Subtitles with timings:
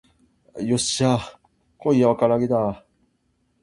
[0.63, 1.37] よっしゃー
[1.77, 2.83] 今夜は唐揚げだ